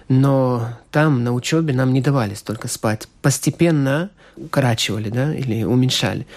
[0.10, 3.08] Но там, на учебе, нам не давали столько спать.
[3.22, 6.28] Постепенно укорачивали, да, или уменьшали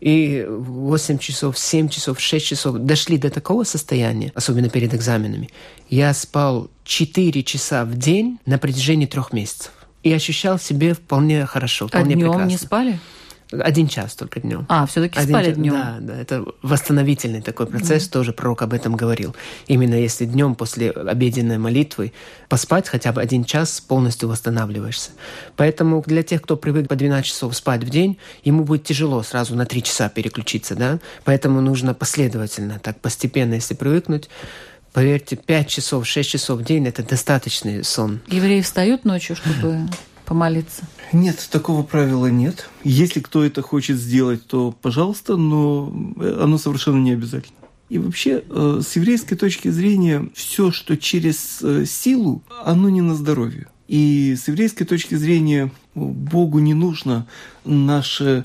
[0.00, 5.48] и 8 часов, 7 часов, 6 часов дошли до такого состояния, особенно перед экзаменами.
[5.88, 9.72] Я спал 4 часа в день на протяжении трех месяцев.
[10.02, 12.50] И ощущал себя вполне хорошо, вполне а днем прекрасно.
[12.50, 12.98] не спали?
[13.52, 14.66] Один час только днем.
[14.68, 15.72] А, все-таки спали час, днем.
[15.72, 18.10] Да, да, это восстановительный такой процесс, mm.
[18.10, 19.36] тоже пророк об этом говорил.
[19.68, 22.12] Именно если днем после обеденной молитвы
[22.48, 25.10] поспать хотя бы один час, полностью восстанавливаешься.
[25.54, 29.54] Поэтому для тех, кто привык по 12 часов спать в день, ему будет тяжело сразу
[29.54, 30.98] на 3 часа переключиться, да?
[31.24, 34.28] Поэтому нужно последовательно, так постепенно, если привыкнуть,
[34.92, 38.22] Поверьте, 5 часов, 6 часов в день– это достаточный сон.
[38.28, 39.86] Евреи встают ночью, чтобы
[40.26, 40.82] помолиться?
[41.12, 42.68] Нет, такого правила нет.
[42.84, 47.56] Если кто это хочет сделать, то пожалуйста, но оно совершенно не обязательно.
[47.88, 53.14] И вообще, э, с еврейской точки зрения, все, что через э, силу, оно не на
[53.14, 53.68] здоровье.
[53.86, 57.28] И с еврейской точки зрения Богу не нужно
[57.64, 58.44] наше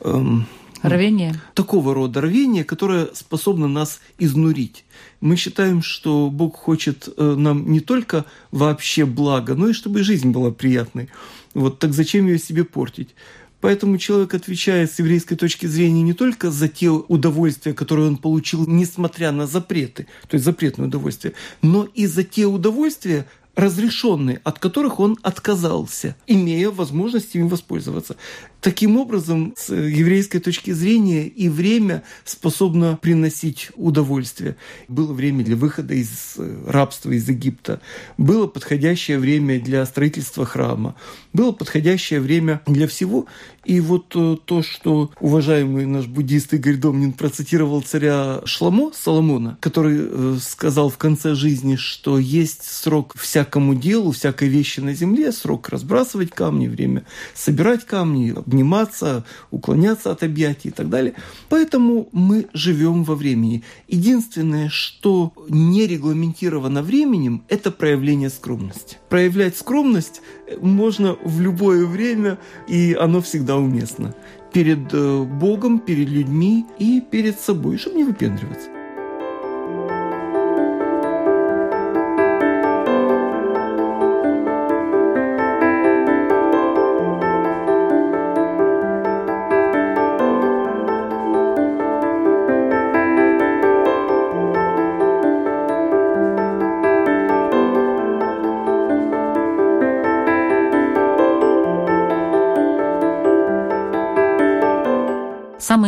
[0.00, 0.46] эм,
[0.82, 1.34] Рвение?
[1.54, 4.84] Такого рода рвение, которое способно нас изнурить.
[5.20, 10.30] Мы считаем, что Бог хочет э, нам не только вообще благо, но и чтобы жизнь
[10.30, 11.08] была приятной.
[11.54, 13.14] Вот так зачем ее себе портить?
[13.60, 18.66] Поэтому человек отвечает с еврейской точки зрения не только за те удовольствия, которые он получил,
[18.66, 23.26] несмотря на запреты, то есть запретное удовольствие, но и за те удовольствия,
[23.56, 28.16] разрешенные, от которых он отказался, имея возможность им воспользоваться.
[28.60, 34.56] Таким образом, с еврейской точки зрения и время способно приносить удовольствие.
[34.88, 37.80] Было время для выхода из э, рабства из Египта,
[38.18, 40.94] было подходящее время для строительства храма,
[41.32, 43.26] было подходящее время для всего.
[43.64, 49.98] И вот э, то, что уважаемый наш буддист Игорь Домнин процитировал царя Шламо, Соломона, который
[50.00, 55.68] э, сказал в конце жизни, что есть срок всякому делу, всякой вещи на земле, срок
[55.68, 57.04] разбрасывать камни, время
[57.34, 61.14] собирать камни, обниматься, уклоняться от объятий и так далее.
[61.50, 63.62] Поэтому мы живем во времени.
[63.88, 68.96] Единственное, что не регламентировано временем, это проявление скромности.
[69.10, 70.22] Проявлять скромность
[70.60, 74.14] можно в любое время, и оно всегда уместно.
[74.52, 78.79] Перед э, Богом, перед людьми и перед собой, чтобы не выпендриваться.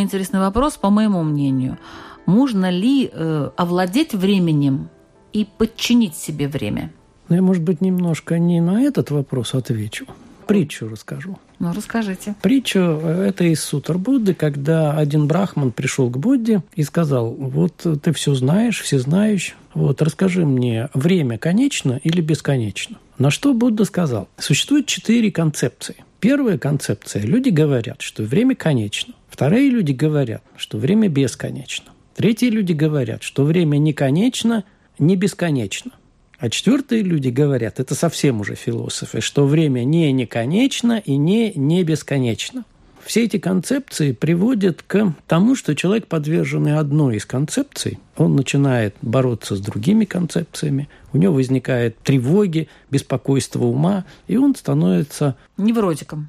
[0.03, 1.78] Самый интересный вопрос, по моему мнению,
[2.26, 4.88] можно ли э, овладеть временем
[5.32, 6.90] и подчинить себе время?
[7.28, 10.07] Ну, я, может быть, немножко не на этот вопрос отвечу.
[10.48, 11.38] Притчу расскажу.
[11.61, 12.34] Ну, расскажите.
[12.42, 17.86] Притчу э, это из Сутр Будды, когда один брахман пришел к Будде и сказал, вот
[18.03, 22.96] ты все знаешь, все знаешь, вот расскажи мне, время конечно или бесконечно?
[23.18, 24.28] На что Будда сказал?
[24.36, 25.94] Существует четыре концепции.
[26.18, 27.22] Первая концепция.
[27.22, 29.14] Люди говорят, что время конечно.
[29.33, 31.91] Вторые люди говорят, что время бесконечно.
[32.14, 34.62] Третьи люди говорят, что время не конечно,
[34.99, 35.93] не бесконечно.
[36.39, 41.83] А четвертые люди говорят, это совсем уже философы, что время не неконечно и не не
[41.83, 42.64] бесконечно.
[43.03, 49.57] Все эти концепции приводят к тому, что человек, подверженный одной из концепций, он начинает бороться
[49.57, 55.37] с другими концепциями, у него возникает тревоги, беспокойство ума, и он становится...
[55.57, 56.28] Невротиком.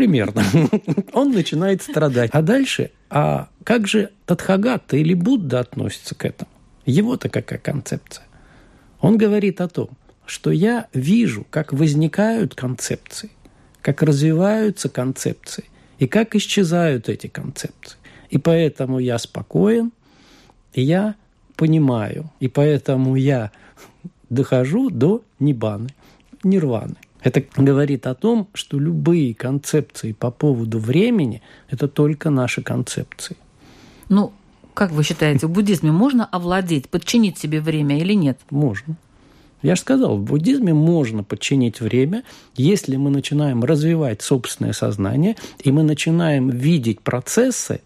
[0.00, 0.42] Примерно.
[1.12, 2.30] Он начинает страдать.
[2.32, 6.50] А дальше, а как же Тадхагата или Будда относится к этому?
[6.86, 8.24] Его-то какая концепция?
[9.02, 9.90] Он говорит о том,
[10.24, 13.28] что я вижу, как возникают концепции,
[13.82, 15.64] как развиваются концепции
[15.98, 17.98] и как исчезают эти концепции.
[18.30, 19.92] И поэтому я спокоен,
[20.72, 21.14] и я
[21.56, 23.50] понимаю, и поэтому я
[24.30, 25.90] дохожу до нибаны,
[26.42, 26.96] нирваны.
[27.22, 33.36] Это говорит о том, что любые концепции по поводу времени– это только наши концепции.
[34.08, 34.32] Ну,
[34.74, 38.38] как вы считаете, в буддизме можно овладеть, подчинить себе время или нет?
[38.50, 38.96] Можно.
[39.62, 42.22] Я же сказал, в буддизме можно подчинить время,
[42.54, 47.82] если мы начинаем развивать собственное сознание, и мы начинаем видеть процессы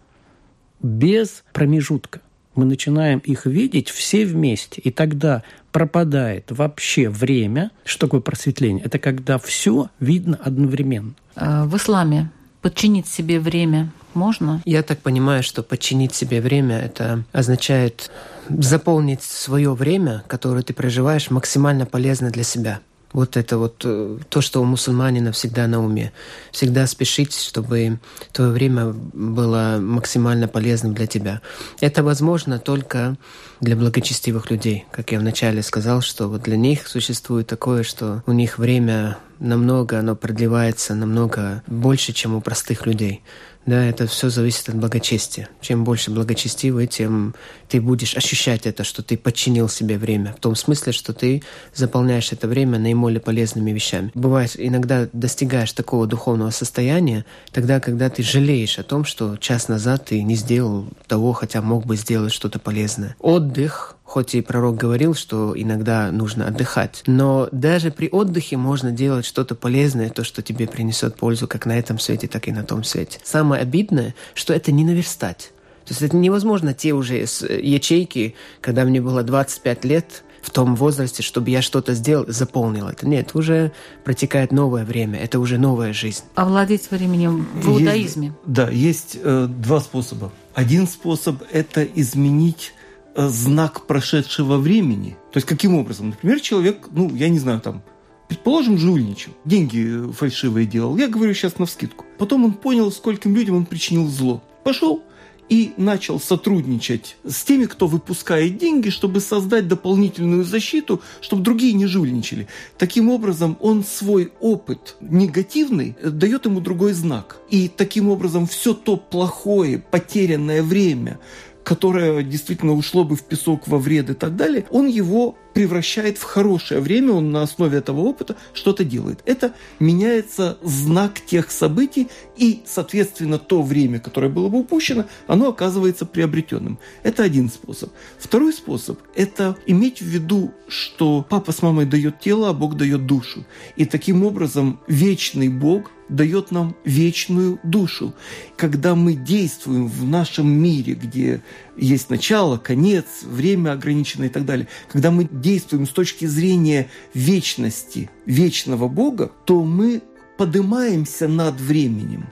[0.81, 2.21] без промежутка.
[2.55, 4.79] Мы начинаем их видеть все вместе.
[4.79, 5.43] И тогда
[5.75, 7.69] пропадает вообще время.
[7.83, 8.81] Что такое просветление?
[8.85, 11.15] Это когда все видно одновременно.
[11.35, 14.61] А в исламе подчинить себе время можно?
[14.63, 18.09] Я так понимаю, что подчинить себе время это означает
[18.47, 22.79] заполнить свое время, которое ты проживаешь, максимально полезно для себя.
[23.15, 26.11] Вот это вот э, то, что у мусульманина всегда на уме.
[26.51, 27.97] Всегда спешить, чтобы
[28.33, 31.39] твое время было максимально полезным для тебя.
[31.79, 33.15] Это возможно только
[33.61, 34.83] для благочестивых людей.
[34.91, 39.99] Как я вначале сказал, что вот для них существует такое, что у них время намного,
[39.99, 43.21] оно продлевается намного больше, чем у простых людей.
[43.65, 45.49] Да, это все зависит от благочестия.
[45.59, 47.33] Чем больше благочестивый, тем
[47.67, 50.35] ты будешь ощущать это, что ты подчинил себе время.
[50.37, 51.41] В том смысле, что ты
[51.73, 54.11] заполняешь это время наиболее полезными вещами.
[54.13, 60.05] Бывает, иногда достигаешь такого духовного состояния, тогда, когда ты жалеешь о том, что час назад
[60.05, 63.15] ты не сделал того, хотя мог бы сделать что-то полезное.
[63.19, 69.25] Отдых Хоть и пророк говорил, что иногда нужно отдыхать, но даже при отдыхе можно делать
[69.25, 72.83] что-то полезное, то, что тебе принесет пользу как на этом свете, так и на том
[72.83, 73.19] свете.
[73.23, 75.51] Самое обидное, что это не наверстать.
[75.85, 81.23] То есть это невозможно те уже ячейки, когда мне было 25 лет, в том возрасте,
[81.23, 83.07] чтобы я что-то сделал, заполнил это.
[83.07, 83.71] Нет, уже
[84.03, 86.23] протекает новое время, это уже новая жизнь.
[86.35, 88.27] Овладеть временем в иудаизме?
[88.27, 90.31] Есть, да, есть э, два способа.
[90.53, 92.84] Один способ– это изменить Э,
[93.15, 95.17] знак прошедшего времени.
[95.31, 96.09] То есть каким образом?
[96.09, 97.81] Например, человек, ну, я не знаю, там,
[98.27, 100.97] предположим, жульничал, деньги фальшивые делал.
[100.97, 102.05] Я говорю сейчас на вскидку.
[102.17, 104.43] Потом он понял, скольким людям он причинил зло.
[104.63, 105.03] Пошел
[105.49, 111.85] и начал сотрудничать с теми, кто выпускает деньги, чтобы создать дополнительную защиту, чтобы другие не
[111.85, 112.47] жульничали.
[112.77, 117.37] Таким образом, он свой опыт негативный дает ему другой знак.
[117.49, 121.19] И таким образом все то плохое, потерянное время,
[121.65, 126.23] которое действительно ушло бы в песок во вред и так далее, он его превращает в
[126.23, 129.21] хорошее время, он на основе этого опыта что-то делает.
[129.25, 136.05] Это меняется знак тех событий, и, соответственно, то время, которое было бы упущено, оно оказывается
[136.05, 136.77] приобретенным.
[137.03, 137.91] Это один способ.
[138.19, 143.07] Второй способ– это иметь в виду, что папа с мамой дает тело, а Бог дает
[143.07, 143.45] душу.
[143.75, 148.13] И таким образом вечный Бог дает нам вечную душу.
[148.57, 151.41] Когда мы действуем в нашем мире, где
[151.77, 158.09] есть начало, конец, время ограничено и так далее, когда мы действуем с точки зрения вечности,
[158.25, 160.01] вечного Бога, то мы
[160.37, 162.27] поднимаемся над временем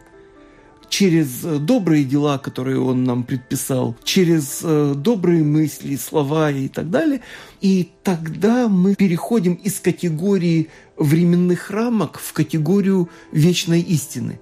[0.93, 6.91] через э, добрые дела, которые Он нам предписал, через э, добрые мысли, слова и так
[6.91, 7.21] далее.
[7.63, 14.41] И тогда мы переходим из категории временных рамок в категорию вечной истины.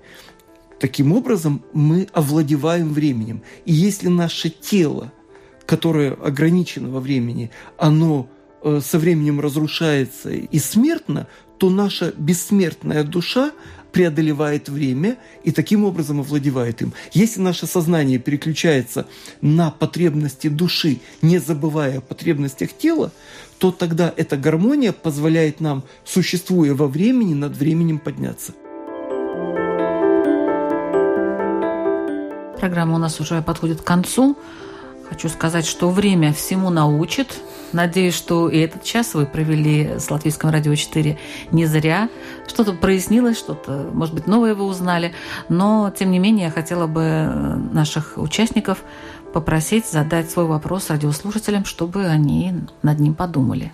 [0.80, 3.44] Таким образом, мы овладеваем временем.
[3.64, 5.14] И если наше тело,
[5.68, 8.28] которое ограничено во времени, оно
[8.64, 11.28] э, со временем разрушается и смертно,
[11.60, 13.52] то наша бессмертная душа
[13.92, 16.94] преодолевает время и таким образом овладевает им.
[17.14, 19.08] Если наше сознание переключается
[19.42, 23.12] на потребности души, не забывая о потребностях тела,
[23.60, 28.54] то тогда эта гармония позволяет нам, существуя во времени, над временем подняться.
[32.60, 34.38] Программа у нас уже подходит к концу.
[35.12, 37.41] Хочу сказать, что время всему научит.
[37.74, 41.20] Надеюсь, что и этот час вы провели с Латвийским радио 4
[41.51, 42.07] не зря.
[42.47, 45.12] Что-то прояснилось, что-то, может быть, новое вы узнали.
[45.49, 47.30] Но, тем не менее, я хотела бы
[47.74, 48.86] наших участников
[49.34, 53.74] попросить задать свой вопрос радиослушателям, чтобы они над ним подумали.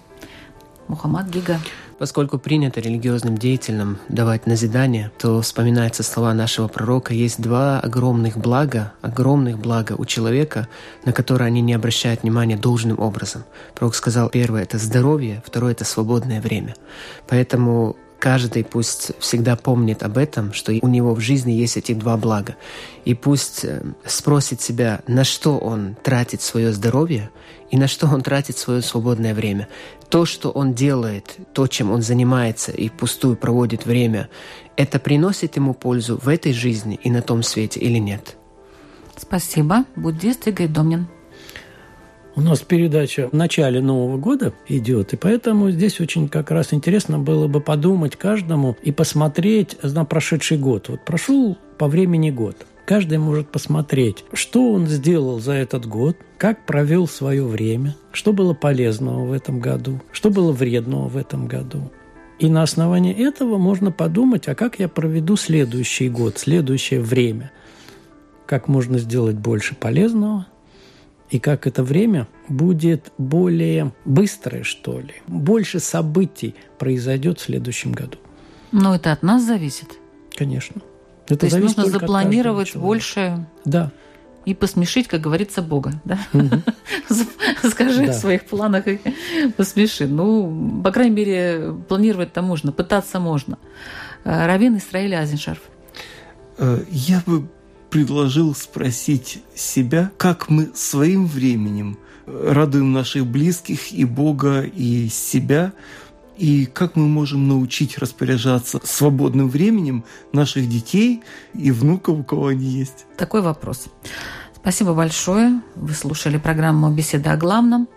[0.88, 1.60] Мухаммад Гига.
[2.00, 8.94] Поскольку принято религиозным деятелям давать назидание, то вспоминаются слова нашего пророка, есть два огромных блага,
[9.02, 10.68] огромных блага у человека,
[11.06, 13.46] на которые они не обращают внимания должным образом.
[13.74, 16.76] Пророк сказал, первое– это здоровье, второе– это свободное время.
[17.28, 22.18] Поэтому каждый пусть всегда помнит об этом, что у него в жизни есть эти два
[22.18, 22.56] блага.
[23.06, 27.30] И пусть э, спросит себя, на что он тратит свое здоровье
[27.70, 29.68] и на что он тратит свое свободное время.
[30.10, 34.30] То, что он делает, то, чем он занимается и пустую проводит время,
[34.78, 38.38] это приносит ему пользу в этой жизни и на том свете или нет?
[39.18, 39.84] Спасибо.
[39.96, 41.08] Буддист Игорь Домнин.
[42.36, 47.18] У нас передача в начале Нового года идет, и поэтому здесь очень как раз интересно
[47.18, 50.88] было бы подумать каждому и посмотреть на прошедший год.
[50.88, 52.68] Вот прошел по времени год.
[52.88, 58.54] Каждый может посмотреть, что он сделал за этот год, как провел свое время, что было
[58.54, 61.92] полезного в этом году, что было вредного в этом году.
[62.40, 67.52] И на основании этого можно подумать, а как я проведу следующий год, следующее время.
[68.46, 70.48] Как можно сделать больше полезного,
[71.30, 75.16] и как это время будет более быстрое, что ли.
[75.28, 78.18] Больше событий произойдет в следующем году.
[78.72, 79.98] Но это от нас зависит.
[80.34, 80.82] Конечно.
[81.28, 83.46] Это То есть нужно запланировать больше.
[83.66, 83.92] Да.
[84.46, 85.94] И посмешить, как говорится, Бога.
[86.06, 86.18] Да?
[87.70, 89.00] Скажи о своих планах и
[89.58, 90.08] посмеши.
[90.08, 93.58] Ну, по крайней мере, планировать-то можно, пытаться можно.
[94.24, 95.60] Э, Равин Исраиль Азиншарф.
[96.60, 97.46] Э, я бы
[97.90, 105.74] предложил спросить себя, как мы своим временем радуем наших близких и Бога, и себя–
[106.38, 111.24] и как мы можем научить распоряжаться свободным временем наших детей
[111.54, 113.06] и внуков, у кого они есть?
[113.18, 113.88] Такой вопрос.
[114.56, 115.62] Спасибо большое.
[115.76, 117.88] Вы слушали программу «Беседа о главном».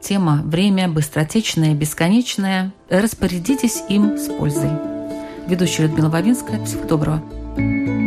[0.00, 2.72] Тема «Время быстротечное, бесконечное».
[2.88, 4.70] Распорядитесь им с пользой.
[5.46, 6.64] Ведущая Людмила Вавинская.
[6.64, 7.99] Всего доброго.